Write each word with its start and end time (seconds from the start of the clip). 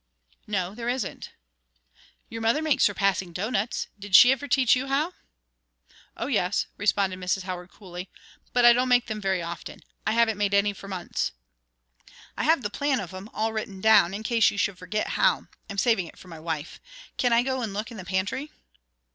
"No, 0.47 0.73
there 0.73 0.89
isn't." 0.89 1.29
"Your 2.27 2.41
mother 2.41 2.63
makes 2.63 2.83
surpassing 2.85 3.33
doughnuts. 3.33 3.85
Did 3.99 4.15
she 4.15 4.31
ever 4.31 4.47
teach 4.47 4.75
you 4.75 4.87
how?" 4.87 5.13
"Oh, 6.17 6.25
yes," 6.25 6.65
responded 6.75 7.19
Mrs. 7.19 7.43
Howard, 7.43 7.69
coolly; 7.69 8.09
"but 8.51 8.65
I 8.65 8.73
don't 8.73 8.89
make 8.89 9.05
them 9.05 9.21
very 9.21 9.43
often. 9.43 9.83
I 10.07 10.13
haven't 10.13 10.39
made 10.39 10.55
any 10.55 10.73
for 10.73 10.87
months." 10.87 11.33
"I 12.35 12.45
have 12.45 12.63
the 12.63 12.71
plan 12.71 12.99
of 12.99 13.13
'em 13.13 13.29
all 13.31 13.53
written 13.53 13.79
down, 13.79 14.15
in 14.15 14.23
case 14.23 14.49
you 14.49 14.57
should 14.57 14.79
forget 14.79 15.09
how. 15.09 15.45
I'm 15.69 15.77
saving 15.77 16.07
it 16.07 16.17
for 16.17 16.29
my 16.29 16.39
wife. 16.39 16.79
Can 17.17 17.31
I 17.31 17.43
go 17.43 17.61
and 17.61 17.71
look 17.71 17.91
in 17.91 17.97
the 17.97 18.03
pantry?" 18.03 18.49